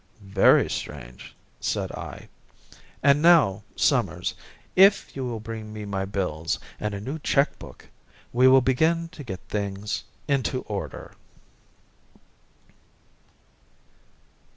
[0.33, 2.27] "Very strange," said I.
[3.03, 4.33] "And now, Summers,
[4.75, 7.87] if you will bring me my bills and a new cheque book,
[8.33, 11.13] we will begin to get things into order."